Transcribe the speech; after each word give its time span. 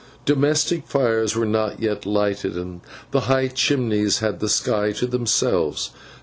Domestic 0.25 0.87
fires 0.87 1.35
were 1.35 1.45
not 1.45 1.79
yet 1.79 2.07
lighted, 2.07 2.55
and 2.57 2.81
the 3.11 3.19
high 3.29 3.47
chimneys 3.49 4.17
had 4.17 4.39
the 4.39 4.49
sky 4.49 4.93
to 4.93 5.05
themselves. 5.05 5.91